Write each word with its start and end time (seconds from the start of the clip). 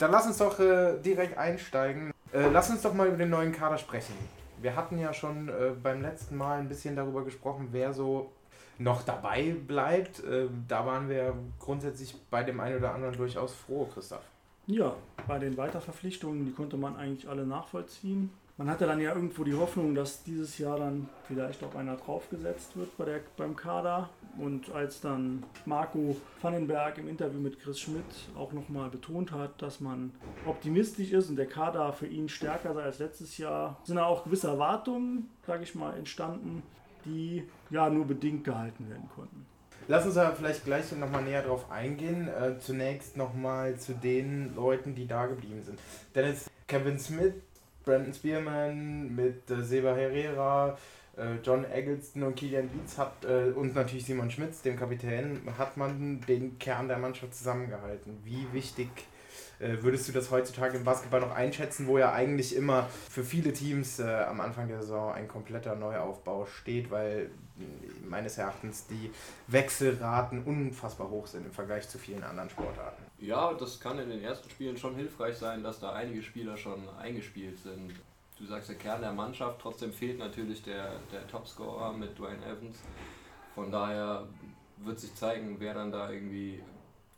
Dann 0.00 0.12
lass 0.12 0.26
uns 0.26 0.38
doch 0.38 0.58
äh, 0.58 0.98
direkt 0.98 1.36
einsteigen. 1.36 2.10
Äh, 2.32 2.48
lass 2.50 2.70
uns 2.70 2.80
doch 2.80 2.94
mal 2.94 3.06
über 3.06 3.18
den 3.18 3.28
neuen 3.28 3.52
Kader 3.52 3.76
sprechen. 3.76 4.14
Wir 4.62 4.74
hatten 4.74 4.98
ja 4.98 5.12
schon 5.12 5.50
äh, 5.50 5.72
beim 5.80 6.00
letzten 6.00 6.38
Mal 6.38 6.58
ein 6.58 6.68
bisschen 6.68 6.96
darüber 6.96 7.22
gesprochen, 7.22 7.68
wer 7.72 7.92
so 7.92 8.32
noch 8.78 9.02
dabei 9.02 9.54
bleibt. 9.66 10.24
Äh, 10.24 10.46
da 10.66 10.86
waren 10.86 11.10
wir 11.10 11.34
grundsätzlich 11.58 12.16
bei 12.30 12.42
dem 12.42 12.60
einen 12.60 12.78
oder 12.78 12.94
anderen 12.94 13.14
durchaus 13.14 13.52
froh, 13.52 13.86
Christoph. 13.92 14.24
Ja, 14.66 14.94
bei 15.28 15.38
den 15.38 15.58
Weiterverpflichtungen, 15.58 16.46
die 16.46 16.52
konnte 16.52 16.78
man 16.78 16.96
eigentlich 16.96 17.28
alle 17.28 17.44
nachvollziehen. 17.44 18.30
Man 18.60 18.68
hatte 18.68 18.84
dann 18.84 19.00
ja 19.00 19.14
irgendwo 19.14 19.42
die 19.42 19.54
Hoffnung, 19.54 19.94
dass 19.94 20.22
dieses 20.22 20.58
Jahr 20.58 20.78
dann 20.78 21.08
vielleicht 21.26 21.64
auch 21.64 21.74
einer 21.76 21.96
draufgesetzt 21.96 22.76
wird 22.76 22.94
bei 22.98 23.06
der, 23.06 23.20
beim 23.38 23.56
Kader. 23.56 24.10
Und 24.36 24.70
als 24.72 25.00
dann 25.00 25.44
Marco 25.64 26.14
Vandenberg 26.42 26.98
im 26.98 27.08
Interview 27.08 27.40
mit 27.40 27.58
Chris 27.58 27.80
Schmidt 27.80 28.04
auch 28.36 28.52
nochmal 28.52 28.90
betont 28.90 29.32
hat, 29.32 29.62
dass 29.62 29.80
man 29.80 30.12
optimistisch 30.44 31.10
ist 31.12 31.30
und 31.30 31.36
der 31.36 31.46
Kader 31.46 31.94
für 31.94 32.06
ihn 32.06 32.28
stärker 32.28 32.74
sei 32.74 32.82
als 32.82 32.98
letztes 32.98 33.38
Jahr, 33.38 33.80
sind 33.84 33.96
da 33.96 34.04
auch 34.04 34.24
gewisse 34.24 34.48
Erwartungen, 34.48 35.30
sage 35.46 35.62
ich 35.62 35.74
mal, 35.74 35.96
entstanden, 35.96 36.62
die 37.06 37.44
ja 37.70 37.88
nur 37.88 38.04
bedingt 38.04 38.44
gehalten 38.44 38.90
werden 38.90 39.08
konnten. 39.16 39.46
Lass 39.88 40.04
uns 40.04 40.18
aber 40.18 40.36
vielleicht 40.36 40.66
gleich 40.66 40.92
nochmal 40.92 41.22
näher 41.22 41.42
drauf 41.42 41.70
eingehen. 41.70 42.28
Äh, 42.28 42.58
zunächst 42.58 43.16
nochmal 43.16 43.78
zu 43.78 43.94
den 43.94 44.54
Leuten, 44.54 44.94
die 44.94 45.06
da 45.06 45.24
geblieben 45.24 45.62
sind. 45.62 45.78
Dennis 46.14 46.50
Kevin 46.68 46.98
Smith 46.98 47.32
Brandon 47.90 48.14
Spearman, 48.14 49.16
mit 49.16 49.50
äh, 49.50 49.64
Seba 49.64 49.92
Herrera, 49.96 50.78
äh, 51.16 51.34
John 51.42 51.64
Eggleston 51.64 52.22
und 52.22 52.36
Kilian 52.36 52.70
Dietz 52.70 52.96
hat, 52.98 53.24
äh, 53.24 53.50
und 53.50 53.74
natürlich 53.74 54.04
Simon 54.04 54.30
Schmitz, 54.30 54.62
dem 54.62 54.78
Kapitän, 54.78 55.40
hat 55.58 55.76
man 55.76 56.20
den 56.20 56.56
Kern 56.60 56.86
der 56.86 56.98
Mannschaft 56.98 57.34
zusammengehalten. 57.34 58.20
Wie 58.24 58.46
wichtig 58.52 58.90
äh, 59.58 59.76
würdest 59.80 60.06
du 60.06 60.12
das 60.12 60.30
heutzutage 60.30 60.76
im 60.76 60.84
Basketball 60.84 61.20
noch 61.20 61.34
einschätzen, 61.34 61.88
wo 61.88 61.98
ja 61.98 62.12
eigentlich 62.12 62.54
immer 62.54 62.88
für 63.08 63.24
viele 63.24 63.52
Teams 63.52 63.98
äh, 63.98 64.04
am 64.04 64.40
Anfang 64.40 64.68
der 64.68 64.82
Saison 64.82 65.12
ein 65.12 65.26
kompletter 65.26 65.74
Neuaufbau 65.74 66.46
steht, 66.46 66.92
weil 66.92 67.28
äh, 67.58 67.64
meines 68.08 68.38
Erachtens 68.38 68.86
die 68.86 69.10
Wechselraten 69.48 70.44
unfassbar 70.44 71.10
hoch 71.10 71.26
sind 71.26 71.44
im 71.44 71.52
Vergleich 71.52 71.88
zu 71.88 71.98
vielen 71.98 72.22
anderen 72.22 72.50
Sportarten? 72.50 73.09
Ja, 73.20 73.52
das 73.52 73.78
kann 73.78 73.98
in 73.98 74.08
den 74.08 74.22
ersten 74.24 74.48
Spielen 74.48 74.78
schon 74.78 74.94
hilfreich 74.94 75.36
sein, 75.36 75.62
dass 75.62 75.78
da 75.78 75.92
einige 75.92 76.22
Spieler 76.22 76.56
schon 76.56 76.88
eingespielt 76.98 77.58
sind. 77.58 77.92
Du 78.38 78.46
sagst 78.46 78.70
der 78.70 78.76
Kern 78.76 79.02
der 79.02 79.12
Mannschaft, 79.12 79.60
trotzdem 79.60 79.92
fehlt 79.92 80.18
natürlich 80.18 80.62
der, 80.62 80.92
der 81.12 81.28
Topscorer 81.28 81.92
mit 81.92 82.18
Dwayne 82.18 82.42
Evans. 82.46 82.78
Von 83.54 83.70
daher 83.70 84.26
wird 84.78 84.98
sich 84.98 85.14
zeigen, 85.14 85.56
wer 85.58 85.74
dann 85.74 85.92
da 85.92 86.10
irgendwie 86.10 86.62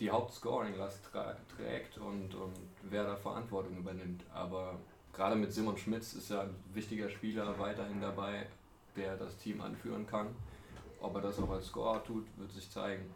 die 0.01 0.11
Hauptscoring-Last 0.11 1.11
trägt 1.57 1.99
und, 1.99 2.35
und 2.35 2.57
wer 2.83 3.05
da 3.05 3.15
Verantwortung 3.15 3.77
übernimmt. 3.77 4.25
Aber 4.35 4.81
gerade 5.13 5.37
mit 5.37 5.53
Simon 5.53 5.79
Schmitz 5.79 6.15
ist 6.15 6.31
ja 6.31 6.41
ein 6.41 6.57
wichtiger 6.75 7.09
Spieler 7.11 7.57
weiterhin 7.61 8.01
dabei, 8.01 8.47
der 8.97 9.17
das 9.17 9.37
Team 9.37 9.61
anführen 9.61 10.05
kann. 10.09 10.35
Ob 11.01 11.15
er 11.15 11.21
das 11.21 11.39
auch 11.39 11.51
als 11.51 11.67
Scorer 11.67 12.03
tut, 12.03 12.27
wird 12.37 12.51
sich 12.51 12.69
zeigen. 12.69 13.09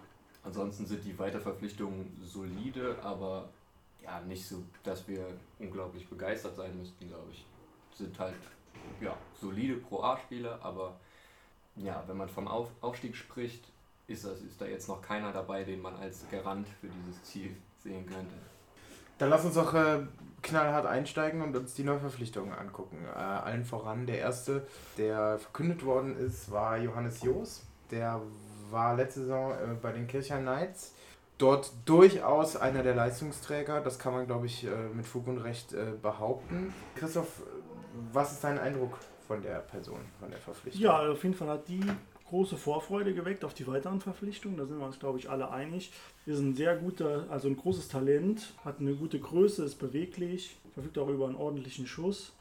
Ansonsten 0.47 0.87
sind 0.87 1.05
die 1.05 1.19
Weiterverpflichtungen 1.19 2.17
solide, 2.25 2.97
aber 3.03 3.49
ja, 4.03 4.21
nicht 4.21 4.47
so, 4.47 4.63
dass 4.85 5.07
wir 5.09 5.27
unglaublich 5.59 6.09
begeistert 6.09 6.55
sein 6.55 6.79
müssten, 6.79 7.09
glaube 7.09 7.33
ich. 7.33 7.45
Sind 7.93 8.17
halt 8.19 8.35
ja, 9.01 9.17
solide 9.41 9.75
Pro 9.75 10.03
A-Spieler, 10.03 10.61
aber 10.63 10.95
ja, 11.75 12.03
wenn 12.07 12.17
man 12.17 12.29
vom 12.29 12.47
Auf 12.47 12.69
Aufstieg 12.81 13.17
spricht, 13.17 13.65
ist, 14.07 14.25
das, 14.25 14.41
ist 14.41 14.61
da 14.61 14.67
jetzt 14.67 14.89
noch 14.89 15.03
keiner 15.03 15.33
dabei, 15.33 15.65
den 15.65 15.83
man 15.83 15.97
als 15.97 16.25
Garant 16.31 16.69
für 16.81 16.87
dieses 16.87 17.25
Ziel 17.25 17.57
sehen 17.83 18.07
könnte. 18.07 18.37
Dann 19.19 19.31
lass 19.31 19.45
uns 19.45 19.55
doch 19.55 19.75
äh, 19.75 20.07
knallhart 20.43 20.87
einsteigen 20.87 21.43
und 21.43 21.57
uns 21.57 21.75
die 21.75 21.83
Neuverpflichtungen 21.83 22.55
angucken. 22.55 23.05
Äh, 23.05 23.19
allen 23.19 23.65
voran 23.65 24.07
der 24.07 24.19
erste, 24.19 24.65
der 24.97 25.41
verkündet 25.41 25.85
worden 25.85 26.17
ist, 26.17 26.53
war 26.53 26.79
Johannes 26.79 27.23
Joos. 27.23 27.63
Der 27.91 28.21
war 28.71 28.97
letzte 28.97 29.21
Saison 29.21 29.53
äh, 29.53 29.75
bei 29.81 29.93
den 29.93 30.07
Kircher 30.07 30.39
Knights. 30.39 30.95
Dort 31.39 31.73
durchaus 31.85 32.57
einer 32.57 32.83
der 32.83 32.95
Leistungsträger, 32.95 33.83
das 33.83 33.99
kann 33.99 34.15
man, 34.15 34.27
glaube 34.27 34.47
ich, 34.47 34.65
äh, 34.65 34.71
mit 34.95 35.07
Fug 35.07 35.27
und 35.27 35.39
Recht 35.39 35.75
äh, 35.75 35.93
behaupten. 36.01 36.73
Christoph, 36.95 37.43
was 38.13 38.33
ist 38.33 38.45
dein 38.45 38.59
Eindruck 38.59 38.97
von 39.27 39.43
der 39.43 39.59
Person, 39.59 40.01
von 40.19 40.31
der 40.31 40.39
Verpflichtung? 40.39 40.83
Ja, 40.83 41.11
auf 41.11 41.23
jeden 41.23 41.35
Fall 41.35 41.49
hat 41.49 41.69
die 41.69 41.85
große 42.29 42.57
Vorfreude 42.57 43.15
geweckt 43.15 43.45
auf 43.45 43.53
die 43.53 43.67
weiteren 43.67 44.01
Verpflichtungen. 44.01 44.57
Da 44.57 44.65
sind 44.65 44.79
wir 44.79 44.87
uns, 44.87 44.99
glaube 44.99 45.19
ich, 45.19 45.29
alle 45.29 45.51
einig. 45.51 45.93
Ist 46.25 46.39
ein 46.39 46.55
sehr 46.55 46.75
guter, 46.77 47.27
also 47.29 47.49
ein 47.49 47.57
großes 47.57 47.89
Talent, 47.89 48.55
hat 48.65 48.81
eine 48.81 48.95
gute 48.95 49.19
Größe, 49.21 49.63
ist 49.63 49.77
beweglich, 49.77 50.57
verfügt 50.73 50.99
auch 50.99 51.09
über 51.09 51.27
einen 51.27 51.37
ordentlichen 51.37 51.87
Schuss. 51.87 52.33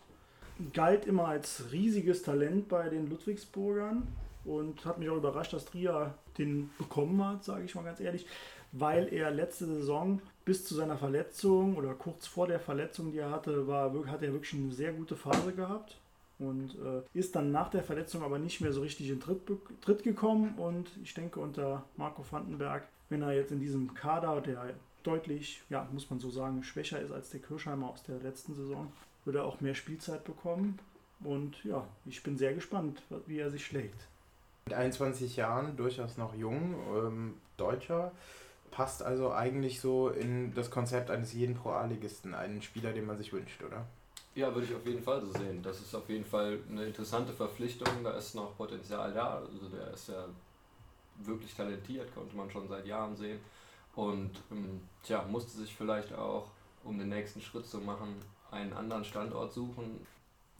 Galt 0.74 1.06
immer 1.06 1.28
als 1.28 1.66
riesiges 1.74 2.24
Talent 2.24 2.70
bei 2.70 2.88
den 2.88 3.10
Ludwigsburgern 3.10 4.08
und 4.46 4.86
hat 4.86 5.00
mich 5.00 5.10
auch 5.10 5.18
überrascht, 5.18 5.54
dass 5.54 5.66
Trier 5.66 6.14
den 6.38 6.70
bekommen 6.78 7.24
hat, 7.26 7.44
sage 7.44 7.66
ich 7.66 7.76
mal 7.76 7.84
ganz 7.84 8.00
ehrlich, 8.00 8.26
weil 8.72 9.12
er 9.14 9.32
letzte 9.32 9.66
Saison 9.66 10.22
bis 10.44 10.66
zu 10.66 10.76
seiner 10.76 10.98
Verletzung 10.98 11.76
oder 11.76 11.94
kurz 11.94 12.28
vor 12.28 12.48
der 12.48 12.60
Verletzung, 12.60 13.12
die 13.12 13.18
er 13.18 13.32
hatte, 13.32 13.68
war, 13.68 13.92
hat 14.08 14.22
er 14.22 14.34
wirklich 14.34 14.54
eine 14.54 14.72
sehr 14.72 14.94
gute 14.94 15.16
Phase 15.16 15.54
gehabt 15.54 15.98
und 16.40 16.76
äh, 16.76 17.02
ist 17.18 17.36
dann 17.36 17.52
nach 17.52 17.70
der 17.70 17.84
Verletzung 17.84 18.22
aber 18.22 18.38
nicht 18.38 18.62
mehr 18.62 18.74
so 18.74 18.82
richtig 18.82 19.10
in 19.10 19.20
Tritt, 19.20 19.42
Tritt 19.82 20.04
gekommen 20.04 20.56
und 20.58 20.90
ich 21.02 21.14
denke 21.14 21.40
unter 21.40 21.84
Marco 21.96 22.24
Vandenberg, 22.30 22.88
wenn 23.10 23.22
er 23.22 23.34
jetzt 23.34 23.52
in 23.52 23.60
diesem 23.60 23.94
Kader, 23.94 24.42
der 24.42 24.74
deutlich, 25.04 25.62
ja, 25.70 25.88
muss 25.92 26.10
man 26.10 26.20
so 26.20 26.30
sagen, 26.30 26.64
schwächer 26.64 27.00
ist 27.00 27.12
als 27.12 27.30
der 27.30 27.40
Kirschheimer 27.40 27.90
aus 27.90 28.04
der 28.04 28.20
letzten 28.20 28.56
Saison, 28.56 28.92
würde 29.24 29.40
er 29.40 29.46
auch 29.46 29.62
mehr 29.62 29.76
Spielzeit 29.76 30.24
bekommen 30.24 30.80
und 31.24 31.64
ja, 31.64 31.88
ich 32.06 32.22
bin 32.24 32.38
sehr 32.38 32.54
gespannt, 32.54 33.02
wie 33.26 33.40
er 33.40 33.52
sich 33.52 33.66
schlägt. 33.66 34.08
Mit 34.68 34.74
21 34.74 35.36
Jahren, 35.36 35.78
durchaus 35.78 36.18
noch 36.18 36.34
jung, 36.34 36.74
ähm, 36.96 37.36
Deutscher, 37.56 38.12
passt 38.72 39.04
also 39.04 39.32
eigentlich 39.32 39.80
so 39.80 40.10
in 40.10 40.56
das 40.56 40.72
Konzept 40.72 41.12
eines 41.12 41.34
jeden 41.34 41.54
Pro-A-Ligisten, 41.54 42.34
einen 42.34 42.64
Spieler, 42.64 42.92
den 42.92 43.06
man 43.06 43.16
sich 43.16 43.32
wünscht, 43.32 43.62
oder? 43.62 43.86
Ja, 44.34 44.52
würde 44.56 44.66
ich 44.66 44.74
auf 44.74 44.84
jeden 44.88 45.04
Fall 45.04 45.22
so 45.22 45.32
sehen. 45.34 45.62
Das 45.62 45.80
ist 45.82 45.94
auf 45.94 46.10
jeden 46.10 46.26
Fall 46.26 46.58
eine 46.68 46.86
interessante 46.86 47.32
Verpflichtung, 47.32 48.04
da 48.04 48.18
ist 48.18 48.34
noch 48.34 48.58
Potenzial 48.58 49.14
da. 49.14 49.36
Also 49.36 49.70
der 49.70 49.94
ist 49.94 50.10
ja 50.10 50.26
wirklich 51.18 51.54
talentiert, 51.54 52.12
konnte 52.16 52.36
man 52.36 52.50
schon 52.50 52.68
seit 52.68 52.88
Jahren 52.88 53.16
sehen. 53.16 53.40
Und 53.94 54.32
ähm, 54.52 54.82
tja, 55.04 55.24
musste 55.30 55.60
sich 55.60 55.76
vielleicht 55.76 56.12
auch, 56.12 56.48
um 56.84 56.98
den 56.98 57.10
nächsten 57.10 57.40
Schritt 57.40 57.68
zu 57.68 57.78
machen, 57.78 58.16
einen 58.50 58.74
anderen 58.74 59.06
Standort 59.06 59.54
suchen. 59.54 60.00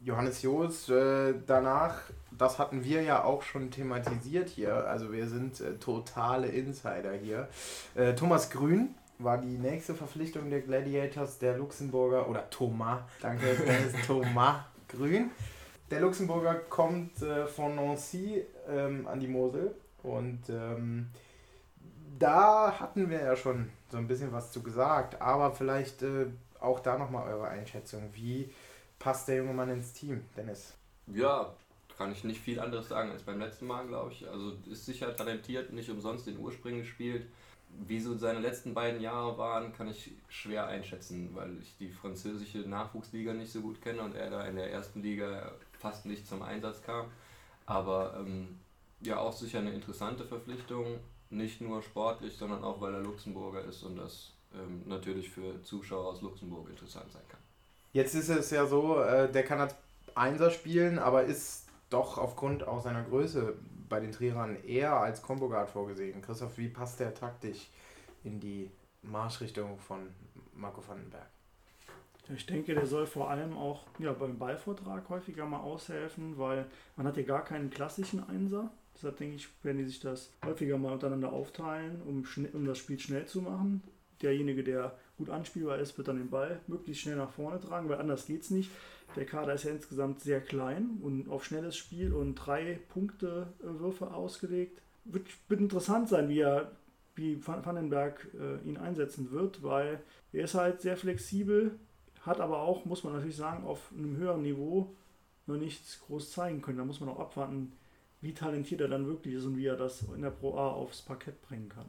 Johannes 0.00 0.42
Joos, 0.42 0.88
äh, 0.88 1.34
danach, 1.46 2.00
das 2.36 2.58
hatten 2.58 2.84
wir 2.84 3.02
ja 3.02 3.24
auch 3.24 3.42
schon 3.42 3.70
thematisiert 3.70 4.48
hier, 4.48 4.86
also 4.86 5.12
wir 5.12 5.26
sind 5.26 5.60
äh, 5.60 5.74
totale 5.78 6.48
Insider 6.48 7.12
hier. 7.12 7.48
Äh, 7.94 8.14
Thomas 8.14 8.50
Grün 8.50 8.94
war 9.18 9.38
die 9.38 9.56
nächste 9.56 9.94
Verpflichtung 9.94 10.50
der 10.50 10.60
Gladiators, 10.60 11.38
der 11.38 11.56
Luxemburger, 11.56 12.28
oder 12.28 12.48
Thomas, 12.50 13.00
danke, 13.20 13.46
ist 13.46 13.96
Thomas 14.06 14.56
Grün. 14.88 15.30
Der 15.90 16.00
Luxemburger 16.00 16.54
kommt 16.54 17.22
äh, 17.22 17.46
von 17.46 17.76
Nancy 17.76 18.44
ähm, 18.68 19.06
an 19.06 19.20
die 19.20 19.28
Mosel 19.28 19.74
und 20.02 20.42
ähm, 20.50 21.08
da 22.18 22.78
hatten 22.78 23.08
wir 23.08 23.22
ja 23.22 23.36
schon 23.36 23.70
so 23.90 23.98
ein 23.98 24.08
bisschen 24.08 24.32
was 24.32 24.52
zu 24.52 24.62
gesagt, 24.62 25.20
aber 25.20 25.52
vielleicht 25.52 26.02
äh, 26.02 26.26
auch 26.60 26.80
da 26.80 26.98
nochmal 26.98 27.32
eure 27.32 27.48
Einschätzung. 27.48 28.10
Wie 28.12 28.50
passt 28.98 29.28
der 29.28 29.36
junge 29.36 29.52
Mann 29.52 29.70
ins 29.70 29.92
Team, 29.92 30.24
Dennis? 30.36 30.74
Ja, 31.06 31.54
kann 31.96 32.12
ich 32.12 32.24
nicht 32.24 32.40
viel 32.40 32.60
anderes 32.60 32.88
sagen 32.88 33.10
als 33.10 33.22
beim 33.22 33.38
letzten 33.38 33.66
Mal, 33.66 33.86
glaube 33.86 34.12
ich. 34.12 34.28
Also 34.28 34.52
ist 34.70 34.84
sicher 34.84 35.14
talentiert, 35.16 35.72
nicht 35.72 35.90
umsonst 35.90 36.26
den 36.26 36.38
Ursprung 36.38 36.78
gespielt. 36.78 37.26
Wie 37.68 38.00
so 38.00 38.16
seine 38.16 38.40
letzten 38.40 38.74
beiden 38.74 39.00
Jahre 39.00 39.36
waren, 39.38 39.72
kann 39.72 39.88
ich 39.88 40.12
schwer 40.28 40.66
einschätzen, 40.66 41.30
weil 41.34 41.58
ich 41.60 41.76
die 41.78 41.90
französische 41.90 42.58
Nachwuchsliga 42.58 43.32
nicht 43.32 43.52
so 43.52 43.60
gut 43.60 43.82
kenne 43.82 44.02
und 44.02 44.14
er 44.14 44.30
da 44.30 44.44
in 44.46 44.56
der 44.56 44.70
ersten 44.70 45.02
Liga 45.02 45.52
fast 45.78 46.06
nicht 46.06 46.26
zum 46.26 46.42
Einsatz 46.42 46.82
kam. 46.82 47.10
Aber 47.66 48.16
ähm, 48.18 48.60
ja, 49.00 49.18
auch 49.18 49.32
sicher 49.32 49.58
eine 49.58 49.72
interessante 49.72 50.24
Verpflichtung, 50.24 51.00
nicht 51.30 51.60
nur 51.60 51.82
sportlich, 51.82 52.36
sondern 52.36 52.62
auch 52.62 52.80
weil 52.80 52.94
er 52.94 53.00
Luxemburger 53.00 53.64
ist 53.64 53.82
und 53.82 53.96
das 53.96 54.32
ähm, 54.54 54.82
natürlich 54.86 55.30
für 55.30 55.60
Zuschauer 55.62 56.06
aus 56.06 56.22
Luxemburg 56.22 56.68
interessant 56.70 57.10
sein 57.10 57.22
kann. 57.28 57.40
Jetzt 57.92 58.14
ist 58.14 58.28
es 58.28 58.50
ja 58.50 58.66
so, 58.66 59.00
äh, 59.00 59.30
der 59.30 59.42
kann 59.44 59.60
als 59.60 59.74
Einser 60.14 60.50
spielen, 60.50 60.98
aber 60.98 61.24
ist 61.24 61.66
doch 61.90 62.18
aufgrund 62.18 62.66
auch 62.66 62.82
seiner 62.82 63.02
Größe 63.02 63.54
bei 63.88 64.00
den 64.00 64.12
Trierern 64.12 64.56
eher 64.64 64.94
als 64.94 65.22
Combo 65.22 65.48
Guard 65.48 65.70
vorgesehen. 65.70 66.20
Christoph, 66.22 66.58
wie 66.58 66.68
passt 66.68 67.00
der 67.00 67.14
taktisch 67.14 67.68
in 68.24 68.40
die 68.40 68.70
Marschrichtung 69.02 69.78
von 69.78 70.08
Marco 70.54 70.82
Vandenberg? 70.86 71.26
Ich 72.34 72.46
denke, 72.46 72.74
der 72.74 72.86
soll 72.86 73.06
vor 73.06 73.30
allem 73.30 73.56
auch 73.56 73.84
ja, 74.00 74.12
beim 74.12 74.36
Ballvortrag 74.36 75.08
häufiger 75.08 75.46
mal 75.46 75.60
aushelfen, 75.60 76.36
weil 76.38 76.66
man 76.96 77.06
hat 77.06 77.16
ja 77.16 77.22
gar 77.22 77.44
keinen 77.44 77.70
klassischen 77.70 78.28
Einser. 78.28 78.70
Deshalb 78.94 79.18
denke 79.18 79.36
ich, 79.36 79.48
werden 79.62 79.78
die 79.78 79.84
sich 79.84 80.00
das 80.00 80.32
häufiger 80.44 80.76
mal 80.76 80.94
untereinander 80.94 81.32
aufteilen, 81.32 82.02
um, 82.02 82.24
um 82.52 82.66
das 82.66 82.78
Spiel 82.78 82.98
schnell 82.98 83.26
zu 83.26 83.42
machen. 83.42 83.82
Derjenige, 84.22 84.64
der 84.64 84.96
gut 85.18 85.30
anspielbar 85.30 85.78
ist, 85.78 85.96
wird 85.96 86.08
dann 86.08 86.18
den 86.18 86.30
Ball 86.30 86.60
möglichst 86.66 87.02
schnell 87.02 87.16
nach 87.16 87.30
vorne 87.30 87.60
tragen, 87.60 87.88
weil 87.88 87.98
anders 87.98 88.26
geht 88.26 88.42
es 88.42 88.50
nicht. 88.50 88.70
Der 89.14 89.24
Kader 89.24 89.54
ist 89.54 89.64
ja 89.64 89.70
insgesamt 89.70 90.20
sehr 90.20 90.40
klein 90.40 90.98
und 91.02 91.28
auf 91.28 91.44
schnelles 91.44 91.76
Spiel 91.76 92.12
und 92.12 92.34
drei 92.34 92.78
Punkte 92.90 93.46
Würfe 93.60 94.12
ausgelegt. 94.12 94.82
Wird, 95.04 95.26
wird 95.48 95.60
interessant 95.60 96.08
sein, 96.08 96.28
wie 96.28 96.40
er 96.40 96.72
wie 97.14 97.44
Vandenberg 97.46 98.28
äh, 98.38 98.68
ihn 98.68 98.76
einsetzen 98.76 99.30
wird, 99.30 99.62
weil 99.62 100.00
er 100.32 100.44
ist 100.44 100.54
halt 100.54 100.82
sehr 100.82 100.96
flexibel, 100.96 101.78
hat 102.20 102.40
aber 102.40 102.60
auch, 102.60 102.84
muss 102.84 103.04
man 103.04 103.14
natürlich 103.14 103.36
sagen, 103.36 103.64
auf 103.64 103.90
einem 103.96 104.16
höheren 104.16 104.42
Niveau 104.42 104.94
noch 105.46 105.56
nichts 105.56 106.00
groß 106.06 106.32
zeigen 106.32 106.60
können. 106.60 106.78
Da 106.78 106.84
muss 106.84 107.00
man 107.00 107.08
auch 107.08 107.20
abwarten, 107.20 107.72
wie 108.20 108.34
talentiert 108.34 108.80
er 108.80 108.88
dann 108.88 109.06
wirklich 109.06 109.34
ist 109.34 109.44
und 109.44 109.56
wie 109.56 109.66
er 109.66 109.76
das 109.76 110.04
in 110.14 110.22
der 110.22 110.30
Pro 110.30 110.56
A 110.56 110.68
aufs 110.68 111.02
Parkett 111.02 111.40
bringen 111.42 111.68
kann. 111.68 111.88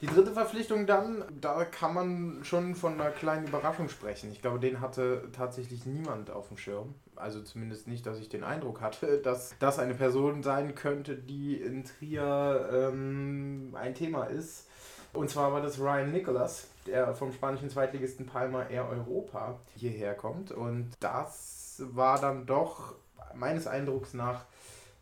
Die 0.00 0.06
dritte 0.06 0.32
Verpflichtung 0.32 0.86
dann, 0.86 1.24
da 1.42 1.66
kann 1.66 1.92
man 1.92 2.40
schon 2.42 2.74
von 2.74 2.94
einer 2.94 3.10
kleinen 3.10 3.46
Überraschung 3.46 3.90
sprechen. 3.90 4.32
Ich 4.32 4.40
glaube, 4.40 4.58
den 4.58 4.80
hatte 4.80 5.28
tatsächlich 5.32 5.84
niemand 5.84 6.30
auf 6.30 6.48
dem 6.48 6.56
Schirm. 6.56 6.94
Also 7.16 7.42
zumindest 7.42 7.86
nicht, 7.86 8.06
dass 8.06 8.18
ich 8.18 8.30
den 8.30 8.42
Eindruck 8.42 8.80
hatte, 8.80 9.18
dass 9.22 9.54
das 9.58 9.78
eine 9.78 9.94
Person 9.94 10.42
sein 10.42 10.74
könnte, 10.74 11.16
die 11.16 11.56
in 11.56 11.84
Trier 11.84 12.70
ähm, 12.72 13.74
ein 13.74 13.94
Thema 13.94 14.24
ist. 14.24 14.68
Und 15.12 15.28
zwar 15.28 15.52
war 15.52 15.60
das 15.60 15.78
Ryan 15.78 16.12
Nicholas, 16.12 16.68
der 16.86 17.14
vom 17.14 17.32
spanischen 17.32 17.68
Zweitligisten 17.68 18.24
Palma 18.24 18.68
Air 18.68 18.88
Europa 18.88 19.60
hierher 19.74 20.14
kommt. 20.14 20.50
Und 20.50 20.92
das 21.00 21.82
war 21.90 22.18
dann 22.18 22.46
doch 22.46 22.94
meines 23.34 23.66
Eindrucks 23.66 24.14
nach 24.14 24.46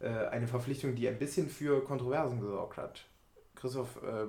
äh, 0.00 0.08
eine 0.08 0.48
Verpflichtung, 0.48 0.96
die 0.96 1.06
ein 1.06 1.18
bisschen 1.18 1.48
für 1.48 1.84
Kontroversen 1.84 2.40
gesorgt 2.40 2.78
hat. 2.78 3.04
Christoph, 3.54 4.02
äh, 4.02 4.26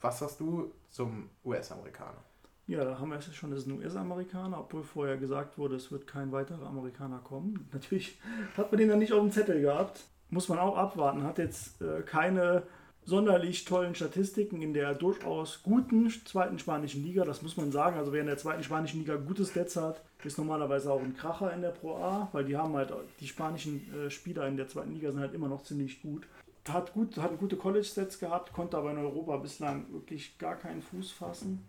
was 0.00 0.18
sagst 0.18 0.40
du 0.40 0.72
zum 0.90 1.30
US-Amerikaner? 1.44 2.22
Ja, 2.66 2.84
da 2.84 2.98
haben 2.98 3.10
wir 3.10 3.16
es 3.16 3.34
schon, 3.34 3.50
das 3.50 3.60
ist 3.60 3.66
ein 3.66 3.78
US-Amerikaner, 3.78 4.60
obwohl 4.60 4.82
vorher 4.82 5.16
gesagt 5.16 5.56
wurde, 5.56 5.76
es 5.76 5.90
wird 5.90 6.06
kein 6.06 6.32
weiterer 6.32 6.66
Amerikaner 6.66 7.18
kommen. 7.18 7.66
Natürlich 7.72 8.18
hat 8.56 8.70
man 8.70 8.78
den 8.78 8.90
dann 8.90 8.98
nicht 8.98 9.12
auf 9.12 9.20
dem 9.20 9.32
Zettel 9.32 9.62
gehabt. 9.62 10.04
Muss 10.28 10.50
man 10.50 10.58
auch 10.58 10.76
abwarten. 10.76 11.22
Hat 11.22 11.38
jetzt 11.38 11.80
äh, 11.80 12.02
keine 12.02 12.64
sonderlich 13.06 13.64
tollen 13.64 13.94
Statistiken 13.94 14.60
in 14.60 14.74
der 14.74 14.94
durchaus 14.94 15.62
guten 15.62 16.10
zweiten 16.10 16.58
spanischen 16.58 17.02
Liga. 17.02 17.24
Das 17.24 17.40
muss 17.40 17.56
man 17.56 17.72
sagen. 17.72 17.96
Also 17.96 18.12
wer 18.12 18.20
in 18.20 18.26
der 18.26 18.36
zweiten 18.36 18.62
spanischen 18.62 19.00
Liga 19.00 19.16
gute 19.16 19.46
Stats 19.46 19.76
hat, 19.76 20.02
ist 20.22 20.36
normalerweise 20.36 20.92
auch 20.92 21.00
ein 21.00 21.16
Kracher 21.16 21.50
in 21.54 21.62
der 21.62 21.70
Pro 21.70 21.96
A, 21.96 22.28
weil 22.32 22.44
die 22.44 22.58
haben 22.58 22.74
halt, 22.74 22.92
die 23.20 23.26
spanischen 23.26 23.90
äh, 23.94 24.10
Spieler 24.10 24.46
in 24.46 24.58
der 24.58 24.68
zweiten 24.68 24.92
Liga 24.92 25.10
sind 25.10 25.20
halt 25.20 25.32
immer 25.32 25.48
noch 25.48 25.62
ziemlich 25.62 26.02
gut 26.02 26.26
hat, 26.72 26.92
gut, 26.92 27.16
hat 27.16 27.38
gute 27.38 27.56
College-Sets 27.56 28.18
gehabt, 28.18 28.52
konnte 28.52 28.76
aber 28.76 28.90
in 28.90 28.98
Europa 28.98 29.36
bislang 29.36 29.92
wirklich 29.92 30.38
gar 30.38 30.56
keinen 30.56 30.82
Fuß 30.82 31.12
fassen. 31.12 31.64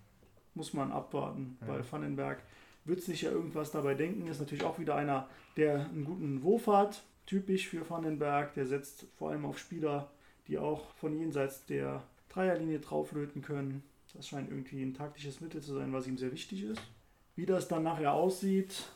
Muss 0.55 0.73
man 0.73 0.91
abwarten. 0.91 1.57
Ja. 1.61 1.67
Bei 1.67 1.91
Vandenberg 1.91 2.43
wird 2.85 3.01
sich 3.01 3.21
ja 3.21 3.31
irgendwas 3.31 3.71
dabei 3.71 3.93
denken. 3.93 4.27
Ist 4.27 4.39
natürlich 4.39 4.63
auch 4.63 4.79
wieder 4.79 4.95
einer, 4.95 5.27
der 5.57 5.85
einen 5.85 6.05
guten 6.05 6.43
Wurf 6.43 6.67
hat. 6.67 7.03
Typisch 7.25 7.67
für 7.67 7.87
Vandenberg. 7.89 8.53
Der 8.55 8.65
setzt 8.65 9.05
vor 9.17 9.29
allem 9.29 9.45
auf 9.45 9.59
Spieler, 9.59 10.09
die 10.47 10.57
auch 10.57 10.91
von 10.95 11.17
jenseits 11.17 11.65
der 11.65 12.03
Dreierlinie 12.29 12.79
drauflöten 12.79 13.41
können. 13.41 13.83
Das 14.13 14.27
scheint 14.27 14.49
irgendwie 14.49 14.81
ein 14.81 14.95
taktisches 14.95 15.39
Mittel 15.39 15.61
zu 15.61 15.73
sein, 15.73 15.93
was 15.93 16.07
ihm 16.07 16.17
sehr 16.17 16.31
wichtig 16.31 16.63
ist. 16.63 16.81
Wie 17.35 17.45
das 17.45 17.67
dann 17.67 17.83
nachher 17.83 18.13
aussieht, 18.13 18.89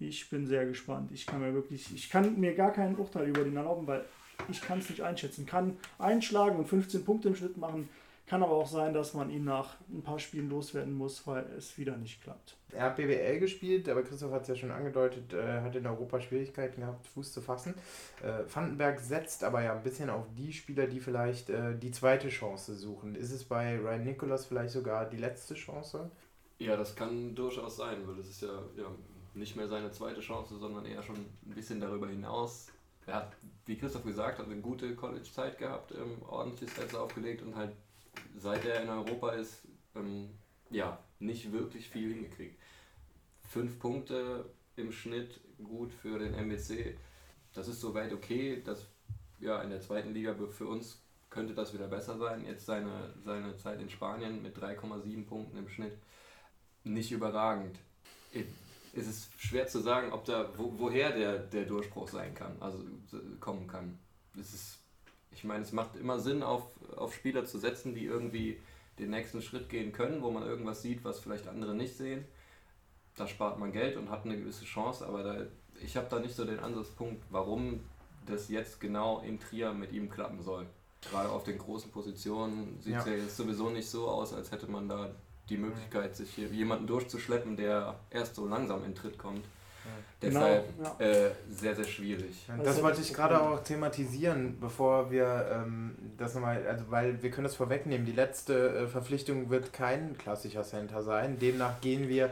ich 0.00 0.28
bin 0.30 0.46
sehr 0.46 0.66
gespannt. 0.66 1.10
Ich 1.12 1.26
kann 1.26 1.40
mir 1.40 1.54
wirklich, 1.54 1.94
ich 1.94 2.10
kann 2.10 2.38
mir 2.38 2.54
gar 2.54 2.72
keinen 2.72 2.96
Urteil 2.96 3.28
über 3.28 3.44
den 3.44 3.56
erlauben, 3.56 3.86
weil 3.86 4.04
ich 4.48 4.60
kann 4.60 4.78
es 4.78 4.88
nicht 4.90 5.02
einschätzen. 5.02 5.46
Kann 5.46 5.76
einschlagen 5.98 6.58
und 6.58 6.66
15 6.66 7.04
Punkte 7.04 7.28
im 7.28 7.34
Schnitt 7.34 7.56
machen, 7.56 7.88
kann 8.28 8.42
aber 8.42 8.52
auch 8.52 8.66
sein, 8.66 8.92
dass 8.92 9.14
man 9.14 9.30
ihn 9.30 9.44
nach 9.44 9.76
ein 9.90 10.02
paar 10.02 10.18
Spielen 10.18 10.50
loswerden 10.50 10.92
muss, 10.92 11.26
weil 11.26 11.46
es 11.56 11.78
wieder 11.78 11.96
nicht 11.96 12.22
klappt. 12.22 12.56
Er 12.70 12.82
hat 12.84 12.96
BWL 12.96 13.40
gespielt, 13.40 13.88
aber 13.88 14.02
Christoph 14.02 14.32
hat 14.32 14.42
es 14.42 14.48
ja 14.48 14.56
schon 14.56 14.70
angedeutet, 14.70 15.32
äh, 15.32 15.62
hat 15.62 15.74
in 15.74 15.86
Europa 15.86 16.20
Schwierigkeiten 16.20 16.82
gehabt, 16.82 17.06
Fuß 17.06 17.32
zu 17.32 17.40
fassen. 17.40 17.74
Äh, 18.22 18.44
Vandenberg 18.54 19.00
setzt 19.00 19.42
aber 19.44 19.62
ja 19.62 19.74
ein 19.74 19.82
bisschen 19.82 20.10
auf 20.10 20.26
die 20.36 20.52
Spieler, 20.52 20.86
die 20.86 21.00
vielleicht 21.00 21.48
äh, 21.48 21.74
die 21.78 21.90
zweite 21.90 22.28
Chance 22.28 22.74
suchen. 22.74 23.14
Ist 23.14 23.32
es 23.32 23.44
bei 23.44 23.78
Ryan 23.78 24.04
Nicholas 24.04 24.44
vielleicht 24.44 24.74
sogar 24.74 25.08
die 25.08 25.16
letzte 25.16 25.54
Chance? 25.54 26.10
Ja, 26.58 26.76
das 26.76 26.94
kann 26.94 27.34
durchaus 27.34 27.76
sein, 27.76 28.06
weil 28.06 28.16
das 28.16 28.28
ist 28.28 28.42
ja, 28.42 28.62
ja 28.76 28.90
nicht 29.34 29.56
mehr 29.56 29.68
seine 29.68 29.90
zweite 29.90 30.20
Chance, 30.20 30.58
sondern 30.58 30.84
eher 30.84 31.02
schon 31.02 31.16
ein 31.16 31.54
bisschen 31.54 31.80
darüber 31.80 32.08
hinaus 32.08 32.66
er 33.08 33.14
hat, 33.16 33.32
wie 33.66 33.76
Christoph 33.76 34.04
gesagt 34.04 34.38
hat, 34.38 34.46
eine 34.46 34.60
gute 34.60 34.94
College-Zeit 34.94 35.58
gehabt, 35.58 35.92
ähm, 35.92 36.22
ordentlich 36.28 36.70
Stats 36.70 36.94
aufgelegt 36.94 37.42
und 37.42 37.56
halt 37.56 37.74
seit 38.36 38.64
er 38.64 38.82
in 38.82 38.88
Europa 38.88 39.30
ist, 39.32 39.62
ähm, 39.94 40.30
ja, 40.70 40.98
nicht 41.18 41.52
wirklich 41.52 41.88
viel 41.88 42.12
hingekriegt. 42.12 42.58
Fünf 43.48 43.78
Punkte 43.78 44.44
im 44.76 44.92
Schnitt 44.92 45.40
gut 45.62 45.92
für 45.92 46.18
den 46.18 46.34
MBC. 46.34 46.96
Das 47.54 47.66
ist 47.68 47.80
soweit 47.80 48.12
okay. 48.12 48.62
Das, 48.64 48.86
ja, 49.40 49.62
in 49.62 49.70
der 49.70 49.80
zweiten 49.80 50.12
Liga 50.12 50.34
für 50.50 50.66
uns 50.66 51.02
könnte 51.30 51.54
das 51.54 51.72
wieder 51.72 51.88
besser 51.88 52.18
sein. 52.18 52.44
Jetzt 52.44 52.66
seine, 52.66 53.14
seine 53.24 53.56
Zeit 53.56 53.80
in 53.80 53.88
Spanien 53.88 54.42
mit 54.42 54.56
3,7 54.56 55.26
Punkten 55.26 55.56
im 55.56 55.68
Schnitt. 55.68 55.96
Nicht 56.84 57.10
überragend 57.10 57.78
ist 58.94 59.08
es 59.08 59.30
schwer 59.36 59.66
zu 59.66 59.80
sagen, 59.80 60.12
ob 60.12 60.24
da, 60.24 60.48
wo, 60.56 60.72
woher 60.76 61.12
der, 61.12 61.38
der 61.38 61.64
Durchbruch 61.64 62.08
sein 62.08 62.34
kann, 62.34 62.56
also 62.60 62.78
kommen 63.40 63.66
kann. 63.66 63.98
Es 64.38 64.54
ist, 64.54 64.78
ich 65.30 65.44
meine, 65.44 65.62
es 65.62 65.72
macht 65.72 65.96
immer 65.96 66.18
Sinn, 66.18 66.42
auf, 66.42 66.64
auf 66.96 67.14
Spieler 67.14 67.44
zu 67.44 67.58
setzen, 67.58 67.94
die 67.94 68.04
irgendwie 68.04 68.60
den 68.98 69.10
nächsten 69.10 69.42
Schritt 69.42 69.68
gehen 69.68 69.92
können, 69.92 70.22
wo 70.22 70.30
man 70.30 70.42
irgendwas 70.42 70.82
sieht, 70.82 71.04
was 71.04 71.20
vielleicht 71.20 71.46
andere 71.48 71.74
nicht 71.74 71.96
sehen. 71.96 72.24
Da 73.16 73.26
spart 73.26 73.58
man 73.58 73.72
Geld 73.72 73.96
und 73.96 74.10
hat 74.10 74.24
eine 74.24 74.36
gewisse 74.36 74.64
Chance, 74.64 75.06
aber 75.06 75.22
da, 75.22 75.46
ich 75.80 75.96
habe 75.96 76.08
da 76.10 76.18
nicht 76.18 76.34
so 76.34 76.44
den 76.44 76.60
Ansatzpunkt, 76.60 77.24
warum 77.30 77.80
das 78.26 78.48
jetzt 78.48 78.80
genau 78.80 79.20
in 79.20 79.38
Trier 79.40 79.72
mit 79.72 79.92
ihm 79.92 80.10
klappen 80.10 80.42
soll. 80.42 80.66
Gerade 81.00 81.30
auf 81.30 81.44
den 81.44 81.58
großen 81.58 81.90
Positionen 81.90 82.80
sieht 82.80 82.96
es 82.96 83.06
ja. 83.06 83.12
ja 83.12 83.18
jetzt 83.22 83.36
sowieso 83.36 83.70
nicht 83.70 83.88
so 83.88 84.08
aus, 84.08 84.32
als 84.32 84.50
hätte 84.50 84.66
man 84.70 84.88
da 84.88 85.14
die 85.48 85.56
Möglichkeit, 85.56 86.16
sich 86.16 86.30
hier 86.34 86.48
jemanden 86.48 86.86
durchzuschleppen, 86.86 87.56
der 87.56 87.98
erst 88.10 88.34
so 88.34 88.46
langsam 88.46 88.84
in 88.84 88.94
Tritt 88.94 89.18
kommt. 89.18 89.44
Genau, 90.20 90.40
Deshalb 90.40 90.64
ja. 90.82 91.06
äh, 91.06 91.30
sehr, 91.48 91.76
sehr 91.76 91.84
schwierig. 91.84 92.44
Das 92.64 92.82
wollte 92.82 93.00
ich 93.00 93.14
gerade 93.14 93.40
auch 93.40 93.62
thematisieren, 93.62 94.58
bevor 94.58 95.12
wir 95.12 95.46
ähm, 95.52 95.94
das 96.16 96.34
nochmal, 96.34 96.66
also 96.66 96.86
weil 96.88 97.22
wir 97.22 97.30
können 97.30 97.44
das 97.44 97.54
vorwegnehmen, 97.54 98.04
die 98.04 98.12
letzte 98.12 98.80
äh, 98.80 98.86
Verpflichtung 98.88 99.48
wird 99.48 99.72
kein 99.72 100.18
klassischer 100.18 100.64
Center 100.64 101.04
sein. 101.04 101.38
Demnach 101.38 101.80
gehen 101.80 102.08
wir, 102.08 102.26
äh, 102.26 102.30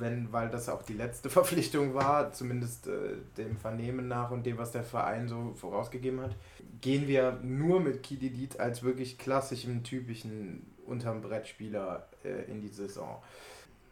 wenn, 0.00 0.32
weil 0.32 0.48
das 0.48 0.68
auch 0.68 0.82
die 0.82 0.94
letzte 0.94 1.30
Verpflichtung 1.30 1.94
war, 1.94 2.32
zumindest 2.32 2.88
äh, 2.88 3.14
dem 3.36 3.56
Vernehmen 3.56 4.08
nach 4.08 4.32
und 4.32 4.44
dem, 4.44 4.58
was 4.58 4.72
der 4.72 4.82
Verein 4.82 5.28
so 5.28 5.54
vorausgegeben 5.54 6.20
hat, 6.20 6.34
gehen 6.80 7.06
wir 7.06 7.38
nur 7.44 7.78
mit 7.78 8.02
Kididit 8.02 8.58
als 8.58 8.82
wirklich 8.82 9.16
klassischem, 9.16 9.84
typischen 9.84 10.66
unterm 10.86 11.20
Brettspieler 11.20 12.08
äh, 12.24 12.50
in 12.50 12.60
die 12.60 12.68
Saison. 12.68 13.22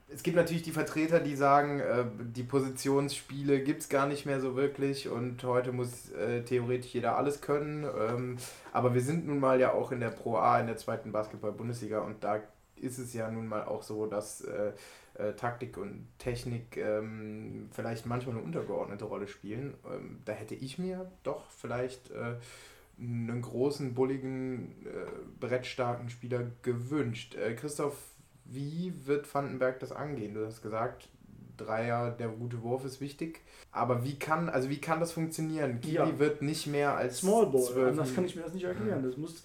Es 0.08 0.22
gibt 0.22 0.36
natürlich 0.36 0.62
die 0.62 0.70
Vertreter, 0.70 1.18
die 1.18 1.34
sagen, 1.34 1.80
äh, 1.80 2.04
die 2.20 2.42
Positionsspiele 2.42 3.60
gibt 3.60 3.82
es 3.82 3.88
gar 3.88 4.06
nicht 4.06 4.26
mehr 4.26 4.40
so 4.40 4.54
wirklich 4.54 5.08
und 5.08 5.42
heute 5.44 5.72
muss 5.72 6.12
äh, 6.12 6.42
theoretisch 6.42 6.94
jeder 6.94 7.16
alles 7.16 7.40
können. 7.40 7.84
Ähm, 7.84 8.36
aber 8.72 8.94
wir 8.94 9.00
sind 9.00 9.26
nun 9.26 9.40
mal 9.40 9.58
ja 9.58 9.72
auch 9.72 9.92
in 9.92 10.00
der 10.00 10.10
Pro 10.10 10.36
A, 10.36 10.60
in 10.60 10.66
der 10.66 10.76
zweiten 10.76 11.10
Basketball-Bundesliga 11.10 12.00
und 12.00 12.22
da 12.22 12.40
ist 12.76 12.98
es 12.98 13.14
ja 13.14 13.30
nun 13.30 13.48
mal 13.48 13.64
auch 13.64 13.82
so, 13.82 14.06
dass 14.06 14.42
äh, 14.42 14.72
äh, 15.14 15.32
Taktik 15.34 15.78
und 15.78 16.06
Technik 16.18 16.76
ähm, 16.76 17.68
vielleicht 17.72 18.06
manchmal 18.06 18.36
eine 18.36 18.44
untergeordnete 18.44 19.04
Rolle 19.04 19.28
spielen. 19.28 19.74
Ähm, 19.90 20.20
da 20.24 20.32
hätte 20.32 20.54
ich 20.54 20.78
mir 20.78 21.10
doch 21.22 21.50
vielleicht 21.50 22.10
äh, 22.10 22.36
einen 22.98 23.40
großen, 23.40 23.94
bulligen, 23.94 24.86
äh, 24.86 25.06
brettstarken 25.40 26.10
Spieler 26.10 26.50
gewünscht. 26.62 27.34
Äh, 27.36 27.54
Christoph, 27.54 27.96
wie 28.44 28.92
wird 29.04 29.32
Vandenberg 29.32 29.80
das 29.80 29.92
angehen? 29.92 30.34
Du 30.34 30.46
hast 30.46 30.62
gesagt, 30.62 31.08
Dreier, 31.56 32.10
der 32.10 32.28
gute 32.28 32.62
Wurf 32.62 32.84
ist 32.84 33.00
wichtig. 33.00 33.40
Aber 33.72 34.04
wie 34.04 34.18
kann, 34.18 34.48
also 34.48 34.68
wie 34.70 34.80
kann 34.80 35.00
das 35.00 35.12
funktionieren? 35.12 35.80
Kili 35.80 35.94
ja. 35.94 36.18
wird 36.18 36.42
nicht 36.42 36.66
mehr 36.66 36.96
als 36.96 37.18
Small 37.18 37.46
Ball. 37.46 37.94
Das 37.94 38.14
kann 38.14 38.24
ich 38.24 38.36
mir 38.36 38.42
das 38.42 38.54
nicht 38.54 38.64
erklären. 38.64 39.02
Das 39.02 39.16
muss 39.16 39.44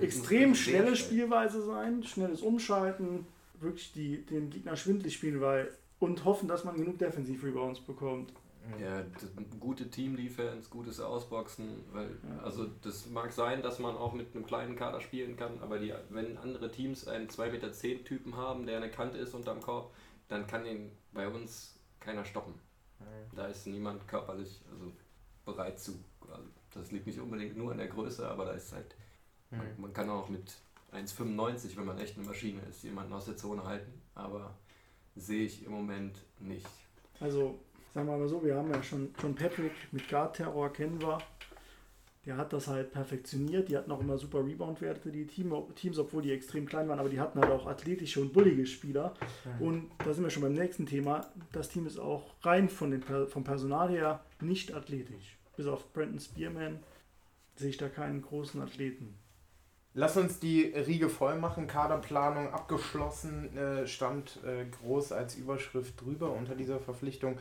extrem 0.00 0.54
schnelle 0.54 0.96
Spielweise 0.96 1.62
sein, 1.62 2.02
schnelles 2.04 2.42
Umschalten, 2.42 3.26
wirklich 3.60 3.92
die, 3.92 4.24
den 4.24 4.50
Gegner 4.50 4.76
schwindlig 4.76 5.14
spielen, 5.14 5.40
weil 5.40 5.70
und 5.98 6.24
hoffen, 6.24 6.46
dass 6.46 6.64
man 6.64 6.76
genug 6.76 6.98
Defensiv-Rebounds 6.98 7.80
bekommt. 7.80 8.32
Ja, 8.80 9.02
gute 9.58 9.90
Team-Defense, 9.90 10.68
gutes 10.68 11.00
Ausboxen, 11.00 11.84
weil, 11.92 12.10
ja. 12.22 12.42
also 12.42 12.66
das 12.82 13.06
mag 13.06 13.32
sein, 13.32 13.62
dass 13.62 13.78
man 13.78 13.96
auch 13.96 14.12
mit 14.12 14.34
einem 14.34 14.46
kleinen 14.46 14.76
Kader 14.76 15.00
spielen 15.00 15.36
kann, 15.36 15.60
aber 15.60 15.78
die, 15.78 15.94
wenn 16.10 16.36
andere 16.36 16.70
Teams 16.70 17.08
einen 17.08 17.28
2,10 17.28 17.50
Meter 17.50 18.04
Typen 18.04 18.36
haben, 18.36 18.66
der 18.66 18.76
eine 18.76 18.90
Kante 18.90 19.16
ist 19.16 19.34
unterm 19.34 19.62
Korb, 19.62 19.94
dann 20.28 20.46
kann 20.46 20.66
ihn 20.66 20.92
bei 21.12 21.26
uns 21.28 21.78
keiner 21.98 22.24
stoppen. 22.24 22.54
Ja. 23.00 23.06
Da 23.36 23.46
ist 23.46 23.66
niemand 23.66 24.06
körperlich 24.06 24.60
also 24.70 24.92
bereit 25.44 25.78
zu. 25.78 26.04
Also 26.30 26.48
das 26.74 26.92
liegt 26.92 27.06
nicht 27.06 27.20
unbedingt 27.20 27.56
nur 27.56 27.72
an 27.72 27.78
der 27.78 27.88
Größe, 27.88 28.28
aber 28.28 28.44
da 28.44 28.52
ist 28.52 28.72
halt, 28.72 28.94
man, 29.50 29.66
man 29.78 29.92
kann 29.92 30.10
auch 30.10 30.28
mit 30.28 30.58
1,95, 30.92 31.76
wenn 31.76 31.86
man 31.86 31.98
echt 31.98 32.16
eine 32.16 32.26
Maschine 32.26 32.60
ist, 32.68 32.82
jemanden 32.82 33.12
aus 33.12 33.26
der 33.26 33.36
Zone 33.36 33.64
halten. 33.64 34.00
Aber 34.14 34.54
sehe 35.16 35.44
ich 35.44 35.64
im 35.64 35.72
Moment 35.72 36.18
nicht. 36.38 36.66
Also, 37.20 37.58
sagen 37.98 38.10
wir 38.10 38.16
mal 38.16 38.28
so, 38.28 38.44
wir 38.44 38.54
haben 38.54 38.70
ja 38.72 38.80
schon 38.80 39.12
John 39.20 39.34
Patrick 39.34 39.72
mit 39.90 40.08
Guard 40.08 40.36
Terror 40.36 40.72
kennen 40.72 41.02
wir. 41.02 41.18
Der 42.26 42.36
hat 42.36 42.52
das 42.52 42.68
halt 42.68 42.92
perfektioniert. 42.92 43.68
Die 43.68 43.76
hatten 43.76 43.90
auch 43.90 44.00
immer 44.00 44.16
super 44.18 44.44
Rebound-Werte, 44.44 45.10
die 45.10 45.26
Team, 45.26 45.52
Teams, 45.74 45.98
obwohl 45.98 46.22
die 46.22 46.30
extrem 46.30 46.66
klein 46.66 46.88
waren, 46.88 47.00
aber 47.00 47.08
die 47.08 47.18
hatten 47.18 47.40
halt 47.40 47.50
auch 47.50 47.66
athletische 47.66 48.20
und 48.20 48.32
bullige 48.32 48.66
Spieler. 48.66 49.14
Und 49.58 49.90
da 50.04 50.12
sind 50.12 50.22
wir 50.22 50.30
schon 50.30 50.42
beim 50.42 50.52
nächsten 50.52 50.86
Thema. 50.86 51.26
Das 51.50 51.70
Team 51.70 51.86
ist 51.86 51.98
auch 51.98 52.34
rein 52.42 52.68
von 52.68 52.92
den, 52.92 53.02
vom 53.02 53.42
Personal 53.42 53.90
her 53.90 54.20
nicht 54.40 54.74
athletisch. 54.74 55.36
Bis 55.56 55.66
auf 55.66 55.92
Brandon 55.92 56.20
Spearman 56.20 56.78
sehe 57.56 57.70
ich 57.70 57.78
da 57.78 57.88
keinen 57.88 58.22
großen 58.22 58.60
Athleten. 58.60 59.18
Lass 59.94 60.16
uns 60.16 60.38
die 60.38 60.62
Riege 60.62 61.08
voll 61.08 61.36
machen. 61.38 61.66
Kaderplanung 61.66 62.52
abgeschlossen, 62.52 63.56
äh, 63.56 63.86
stand 63.88 64.38
äh, 64.44 64.66
groß 64.66 65.10
als 65.10 65.34
Überschrift 65.34 66.00
drüber 66.00 66.30
unter 66.30 66.54
dieser 66.54 66.78
Verpflichtung. 66.78 67.38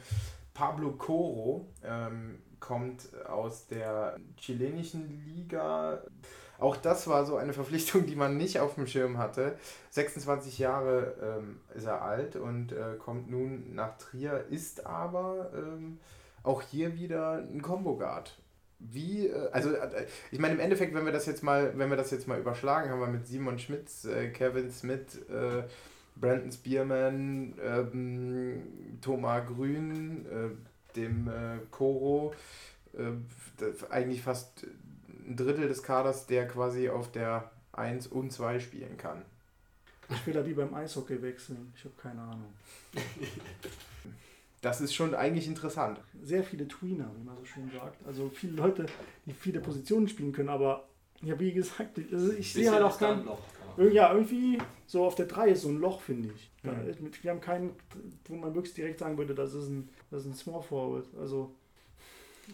Pablo 0.57 0.93
Coro 0.93 1.67
ähm, 1.83 2.39
kommt 2.59 3.09
aus 3.27 3.67
der 3.67 4.17
chilenischen 4.37 5.23
Liga. 5.23 6.01
Auch 6.57 6.75
das 6.75 7.07
war 7.07 7.27
so 7.27 7.35
eine 7.35 7.53
Verpflichtung, 7.53 8.07
die 8.07 8.15
man 8.15 8.37
nicht 8.37 8.59
auf 8.59 8.73
dem 8.73 8.87
Schirm 8.87 9.19
hatte. 9.19 9.55
26 9.91 10.57
Jahre 10.57 11.13
ähm, 11.21 11.59
ist 11.75 11.85
er 11.85 12.01
alt 12.01 12.35
und 12.37 12.71
äh, 12.71 12.95
kommt 12.97 13.29
nun 13.29 13.75
nach 13.75 13.99
Trier, 13.99 14.45
ist 14.49 14.87
aber 14.87 15.51
ähm, 15.55 15.99
auch 16.41 16.63
hier 16.63 16.95
wieder 16.95 17.33
ein 17.33 17.61
Combo-Guard. 17.61 18.35
Wie, 18.79 19.27
äh, 19.27 19.51
also 19.51 19.73
äh, 19.73 20.07
ich 20.31 20.39
meine 20.39 20.55
im 20.55 20.59
Endeffekt, 20.59 20.95
wenn 20.95 21.05
wir 21.05 21.11
das 21.11 21.27
jetzt 21.27 21.43
mal, 21.43 21.77
wenn 21.77 21.91
wir 21.91 21.97
das 21.97 22.09
jetzt 22.09 22.27
mal 22.27 22.39
überschlagen, 22.39 22.89
haben 22.89 22.99
wir 22.99 23.05
mit 23.05 23.27
Simon 23.27 23.59
Schmitz, 23.59 24.05
äh, 24.05 24.29
Kevin 24.29 24.71
Smith, 24.71 25.19
Brandon 26.19 26.51
Spearman, 26.51 27.53
ähm, 27.63 28.63
Thomas 29.01 29.45
Grün, 29.47 30.25
dem 30.95 31.27
äh, 31.27 31.59
Koro 31.71 32.33
äh, 32.97 33.11
eigentlich 33.89 34.21
fast 34.21 34.65
ein 35.27 35.35
Drittel 35.35 35.67
des 35.67 35.83
Kaders, 35.83 36.25
der 36.27 36.47
quasi 36.47 36.89
auf 36.89 37.11
der 37.11 37.51
1 37.73 38.07
und 38.07 38.31
2 38.31 38.59
spielen 38.59 38.97
kann. 38.97 39.23
Ich 40.09 40.25
will 40.25 40.33
da 40.33 40.45
wie 40.45 40.53
beim 40.53 40.73
Eishockey 40.73 41.21
wechseln. 41.21 41.73
Ich 41.75 41.83
habe 41.83 41.95
keine 42.01 42.21
Ahnung. 42.21 42.53
Das 44.59 44.81
ist 44.81 44.95
schon 44.95 45.13
eigentlich 45.13 45.47
interessant. 45.47 45.99
Sehr 46.23 46.43
viele 46.43 46.67
Tweener, 46.67 47.11
wie 47.15 47.23
man 47.23 47.37
so 47.37 47.45
schön 47.45 47.69
sagt. 47.71 48.05
Also 48.07 48.27
viele 48.33 48.53
Leute, 48.53 48.87
die 49.25 49.31
viele 49.31 49.59
Positionen 49.59 50.07
spielen 50.07 50.31
können, 50.31 50.49
aber 50.49 50.87
ja, 51.21 51.39
wie 51.39 51.53
gesagt, 51.53 51.99
also 52.11 52.33
ich 52.33 52.53
sehe 52.53 52.71
halt 52.71 52.81
auch 52.81 52.97
kein. 52.97 53.23
Ja, 53.77 54.13
irgendwie 54.13 54.57
so 54.87 55.05
auf 55.05 55.15
der 55.15 55.27
3 55.27 55.49
ist 55.49 55.61
so 55.61 55.69
ein 55.69 55.79
Loch, 55.79 56.01
finde 56.01 56.29
ich. 56.35 56.49
Mhm. 56.63 57.11
Wir 57.21 57.31
haben 57.31 57.41
keinen, 57.41 57.71
wo 58.25 58.35
man 58.35 58.55
wirklich 58.55 58.73
direkt 58.73 58.99
sagen 58.99 59.17
würde, 59.17 59.35
das 59.35 59.53
ist 59.53 59.67
ein, 59.67 59.89
das 60.09 60.21
ist 60.21 60.27
ein 60.27 60.33
Small 60.33 60.63
Forward. 60.63 61.07
Also 61.19 61.53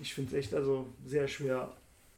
ich 0.01 0.13
finde 0.13 0.31
es 0.31 0.45
echt 0.45 0.53
also 0.53 0.87
sehr 1.05 1.27
schwer, 1.27 1.71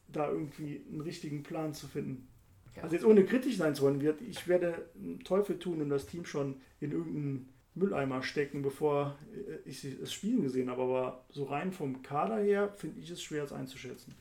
da 0.07 0.29
irgendwie 0.29 0.81
einen 0.89 1.01
richtigen 1.01 1.43
Plan 1.43 1.73
zu 1.73 1.87
finden. 1.87 2.27
Ja. 2.75 2.83
Also 2.83 2.95
jetzt 2.95 3.05
ohne 3.05 3.25
kritisch 3.25 3.57
sein 3.57 3.75
zu 3.75 3.83
wollen, 3.83 4.01
ich 4.29 4.47
werde 4.47 4.85
einen 4.99 5.23
Teufel 5.23 5.59
tun 5.59 5.81
und 5.81 5.89
das 5.89 6.07
Team 6.07 6.25
schon 6.25 6.55
in 6.79 6.91
irgendeinen 6.91 7.49
Mülleimer 7.75 8.23
stecken, 8.23 8.61
bevor 8.61 9.17
ich 9.65 9.83
es 9.83 10.13
spielen 10.13 10.41
gesehen 10.41 10.69
habe. 10.69 10.81
Aber 10.81 11.25
so 11.29 11.43
rein 11.43 11.71
vom 11.71 12.01
Kader 12.01 12.37
her 12.37 12.73
finde 12.75 12.99
ich 13.01 13.09
es 13.09 13.21
schwer, 13.21 13.43
es 13.43 13.53
einzuschätzen. 13.53 14.15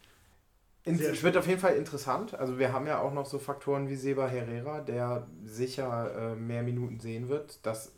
Es 0.84 1.22
wird 1.22 1.36
auf 1.36 1.46
jeden 1.46 1.60
Fall 1.60 1.76
interessant. 1.76 2.34
Also 2.34 2.58
wir 2.58 2.72
haben 2.72 2.86
ja 2.86 3.00
auch 3.00 3.12
noch 3.12 3.24
so 3.24 3.38
Faktoren 3.38 3.88
wie 3.88 3.96
Seba 3.96 4.26
Herrera, 4.26 4.80
der 4.80 5.26
sicher 5.44 6.32
äh, 6.32 6.36
mehr 6.36 6.62
Minuten 6.62 7.00
sehen 7.00 7.28
wird. 7.28 7.64
Das 7.64 7.92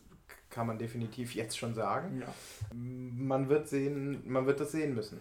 kann 0.51 0.69
man 0.69 0.79
definitiv 0.79 1.35
jetzt 1.35 1.59
schon 1.59 1.75
sagen. 1.75 2.21
Ja. 2.21 2.29
Man 2.73 3.49
wird 3.49 3.69
sehen, 3.69 4.23
man 4.25 4.47
wird 4.47 4.61
das 4.61 4.73
sehen 4.73 4.95
müssen. 4.95 5.21